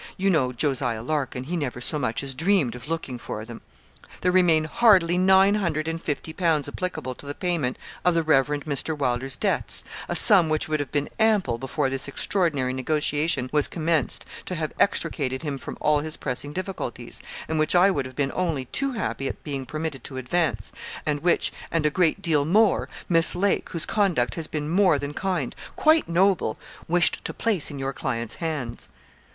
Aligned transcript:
You 0.17 0.31
know 0.31 0.51
Jos. 0.51 0.81
Larkin 0.81 1.43
he 1.43 1.55
never 1.55 1.79
so 1.79 1.99
much 1.99 2.23
as 2.23 2.33
dreamed 2.33 2.73
of 2.75 2.89
looking 2.89 3.19
for 3.19 3.45
them.' 3.45 3.61
'There 4.21 4.31
remain 4.31 4.63
hardly 4.63 5.15
nine 5.15 5.53
hundred 5.53 5.87
and 5.87 6.01
fifty 6.01 6.33
pounds 6.33 6.67
applicable 6.67 7.13
to 7.13 7.27
the 7.27 7.35
payment 7.35 7.77
of 8.03 8.15
the 8.15 8.23
Reverend 8.23 8.65
Mr. 8.65 8.97
Wylder's 8.97 9.35
debts 9.35 9.83
a 10.09 10.15
sum 10.15 10.49
which 10.49 10.67
would 10.67 10.79
have 10.79 10.91
been 10.91 11.07
ample, 11.19 11.59
before 11.59 11.87
this 11.87 12.07
extraordinary 12.07 12.73
negotiation 12.73 13.47
was 13.53 13.67
commenced, 13.67 14.25
to 14.45 14.55
have 14.55 14.73
extricated 14.79 15.43
him 15.43 15.59
from 15.59 15.77
all 15.79 15.99
his 15.99 16.17
pressing 16.17 16.51
difficulties, 16.51 17.21
and 17.47 17.59
which 17.59 17.75
I 17.75 17.91
would 17.91 18.07
have 18.07 18.15
been 18.15 18.31
only 18.33 18.65
too 18.65 18.93
happy 18.93 19.27
at 19.27 19.43
being 19.43 19.67
permitted 19.67 20.03
to 20.05 20.17
advance, 20.17 20.71
and 21.05 21.19
which, 21.19 21.53
and 21.71 21.85
a 21.85 21.91
great 21.91 22.23
deal 22.23 22.43
more, 22.43 22.89
Miss 23.07 23.35
Lake, 23.35 23.69
whose 23.69 23.85
conduct 23.85 24.33
has 24.33 24.47
been 24.47 24.67
more 24.67 24.97
than 24.97 25.13
kind 25.13 25.55
quite 25.75 26.09
noble 26.09 26.57
wished 26.87 27.23
to 27.23 27.35
place 27.35 27.69
in 27.69 27.77
your 27.77 27.93
client's 27.93 28.33
hands.' 28.41 28.89